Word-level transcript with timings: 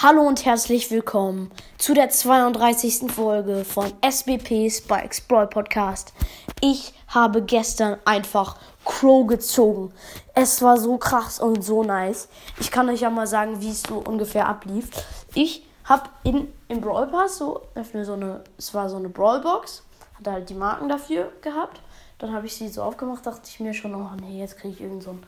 Hallo 0.00 0.22
und 0.22 0.44
herzlich 0.44 0.92
willkommen 0.92 1.50
zu 1.76 1.92
der 1.92 2.08
32. 2.08 3.10
Folge 3.10 3.64
von 3.64 3.92
SBPs 4.00 4.82
bei 4.82 5.00
Explore 5.00 5.48
Podcast. 5.48 6.12
Ich 6.60 6.94
habe 7.08 7.42
gestern 7.42 7.98
einfach 8.04 8.56
Crow 8.84 9.26
gezogen. 9.26 9.92
Es 10.36 10.62
war 10.62 10.76
so 10.76 10.98
krass 10.98 11.40
und 11.40 11.64
so 11.64 11.82
nice. 11.82 12.28
Ich 12.60 12.70
kann 12.70 12.88
euch 12.88 13.00
ja 13.00 13.10
mal 13.10 13.26
sagen, 13.26 13.60
wie 13.60 13.70
es 13.70 13.82
so 13.82 13.96
ungefähr 13.96 14.46
ablief. 14.46 14.88
Ich 15.34 15.66
habe 15.82 16.04
in 16.22 16.52
im 16.68 16.80
Brawl 16.80 17.08
Pass 17.08 17.38
so 17.38 17.62
so 18.04 18.12
eine 18.12 18.44
es 18.56 18.72
war 18.74 18.88
so 18.88 18.98
eine 18.98 19.08
Brawl 19.08 19.40
Box, 19.40 19.82
hatte 20.16 20.30
halt 20.30 20.48
die 20.48 20.54
Marken 20.54 20.88
dafür 20.88 21.32
gehabt. 21.42 21.80
Dann 22.18 22.32
habe 22.32 22.46
ich 22.46 22.54
sie 22.54 22.68
so 22.68 22.84
aufgemacht, 22.84 23.26
dachte 23.26 23.48
ich 23.48 23.58
mir 23.58 23.74
schon, 23.74 23.96
oh 23.96 24.10
nee, 24.20 24.38
jetzt 24.38 24.58
kriege 24.58 24.74
ich 24.74 24.80
irgend 24.80 25.02
so, 25.02 25.10
ein, 25.10 25.24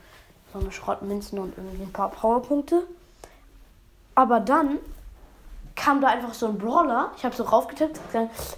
so 0.53 0.59
eine 0.59 0.71
Schrottmünzen 0.71 1.39
und 1.39 1.57
irgendwie 1.57 1.83
ein 1.83 1.91
paar 1.91 2.09
Powerpunkte. 2.11 2.87
Aber 4.15 4.39
dann 4.39 4.79
kam 5.75 6.01
da 6.01 6.07
einfach 6.09 6.33
so 6.33 6.47
ein 6.47 6.57
Brawler. 6.57 7.11
Ich 7.17 7.25
habe 7.25 7.35
so 7.35 7.43
raufgetippt 7.43 7.99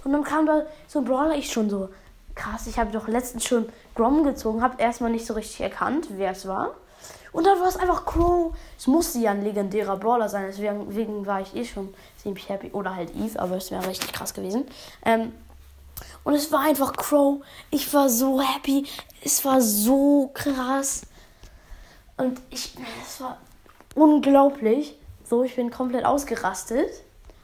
und 0.04 0.12
dann 0.12 0.24
kam 0.24 0.46
da 0.46 0.62
so 0.88 1.00
ein 1.00 1.04
Brawler. 1.04 1.36
Ich 1.36 1.50
schon 1.50 1.70
so, 1.70 1.88
krass, 2.34 2.66
ich 2.66 2.78
habe 2.78 2.90
doch 2.90 3.08
letztens 3.08 3.44
schon 3.44 3.68
Grom 3.94 4.24
gezogen, 4.24 4.62
habe 4.62 4.82
erstmal 4.82 5.10
nicht 5.10 5.26
so 5.26 5.34
richtig 5.34 5.60
erkannt, 5.60 6.08
wer 6.10 6.32
es 6.32 6.46
war. 6.46 6.74
Und 7.32 7.44
dann 7.46 7.60
war 7.60 7.68
es 7.68 7.76
einfach 7.76 8.04
Crow. 8.04 8.54
Es 8.78 8.86
musste 8.86 9.18
ja 9.18 9.32
ein 9.32 9.42
legendärer 9.42 9.96
Brawler 9.96 10.28
sein, 10.28 10.46
deswegen 10.46 11.26
war 11.26 11.40
ich 11.40 11.54
eh 11.54 11.64
schon 11.64 11.92
ziemlich 12.16 12.48
happy. 12.48 12.70
Oder 12.70 12.94
halt 12.94 13.14
Eve, 13.14 13.40
aber 13.40 13.56
es 13.56 13.70
wäre 13.70 13.86
richtig 13.86 14.12
krass 14.12 14.34
gewesen. 14.34 14.66
Ähm, 15.04 15.32
und 16.22 16.34
es 16.34 16.50
war 16.52 16.60
einfach 16.60 16.92
Crow. 16.92 17.42
Ich 17.70 17.92
war 17.92 18.08
so 18.08 18.40
happy. 18.40 18.86
Es 19.22 19.44
war 19.44 19.60
so 19.60 20.30
krass. 20.32 21.02
Und 22.16 22.40
ich, 22.50 22.76
es 23.04 23.20
war 23.20 23.38
unglaublich. 23.94 24.96
So, 25.24 25.42
ich 25.42 25.56
bin 25.56 25.70
komplett 25.70 26.04
ausgerastet. 26.04 26.90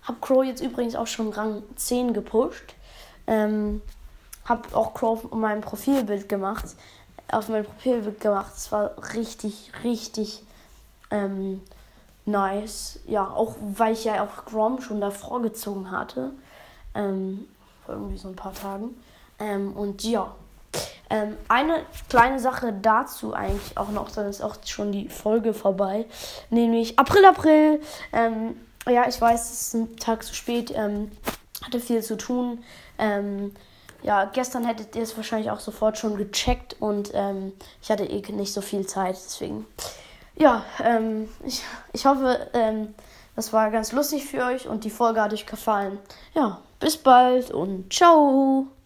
Hab 0.02 0.20
Crow 0.20 0.44
jetzt 0.44 0.62
übrigens 0.62 0.94
auch 0.94 1.06
schon 1.06 1.30
Rang 1.30 1.62
10 1.76 2.12
gepusht. 2.12 2.74
Ähm, 3.26 3.80
hab 4.44 4.74
auch 4.74 4.92
Crow 4.92 5.24
auf 5.24 5.32
meinem 5.32 5.62
Profilbild 5.62 6.28
gemacht. 6.28 6.64
Auf 7.32 7.48
meinem 7.48 7.64
Profilbild 7.64 8.20
gemacht. 8.20 8.52
Es 8.54 8.70
war 8.70 8.92
richtig, 9.14 9.72
richtig 9.82 10.42
ähm, 11.10 11.62
nice. 12.26 13.00
Ja, 13.06 13.28
auch 13.30 13.54
weil 13.60 13.94
ich 13.94 14.04
ja 14.04 14.22
auch 14.22 14.44
Grom 14.44 14.82
schon 14.82 15.00
davor 15.00 15.40
gezogen 15.40 15.90
hatte. 15.90 16.32
Ähm, 16.94 17.46
vor 17.86 17.94
irgendwie 17.94 18.18
so 18.18 18.28
ein 18.28 18.36
paar 18.36 18.54
Tagen. 18.54 18.94
Ähm, 19.38 19.72
und 19.72 20.02
ja, 20.04 20.34
ähm, 21.10 21.36
eine 21.48 21.84
kleine 22.08 22.38
Sache 22.38 22.72
dazu 22.72 23.34
eigentlich 23.34 23.76
auch 23.76 23.90
noch, 23.90 24.10
dann 24.10 24.26
ist 24.28 24.42
auch 24.42 24.56
schon 24.64 24.92
die 24.92 25.08
Folge 25.08 25.52
vorbei. 25.52 26.06
Nämlich 26.50 26.98
April, 26.98 27.24
April. 27.24 27.82
Ähm, 28.12 28.56
ja, 28.88 29.08
ich 29.08 29.20
weiß, 29.20 29.50
es 29.50 29.60
ist 29.60 29.74
ein 29.74 29.96
Tag 29.96 30.22
zu 30.22 30.34
spät. 30.34 30.72
Ähm, 30.74 31.10
hatte 31.62 31.80
viel 31.80 32.02
zu 32.02 32.16
tun. 32.16 32.62
Ähm, 32.98 33.52
ja, 34.02 34.24
gestern 34.24 34.64
hättet 34.64 34.96
ihr 34.96 35.02
es 35.02 35.16
wahrscheinlich 35.16 35.50
auch 35.50 35.60
sofort 35.60 35.98
schon 35.98 36.16
gecheckt 36.16 36.76
und 36.80 37.10
ähm, 37.12 37.52
ich 37.82 37.90
hatte 37.90 38.04
eh 38.04 38.22
nicht 38.32 38.52
so 38.52 38.62
viel 38.62 38.86
Zeit, 38.86 39.16
deswegen. 39.16 39.66
Ja, 40.36 40.64
ähm, 40.82 41.28
ich, 41.44 41.62
ich 41.92 42.06
hoffe, 42.06 42.48
das 43.36 43.52
war 43.52 43.70
ganz 43.70 43.92
lustig 43.92 44.24
für 44.24 44.42
euch 44.44 44.66
und 44.66 44.84
die 44.84 44.90
Folge 44.90 45.20
hat 45.20 45.34
euch 45.34 45.44
gefallen. 45.44 45.98
Ja, 46.34 46.62
bis 46.78 46.96
bald 46.96 47.50
und 47.50 47.92
ciao! 47.92 48.70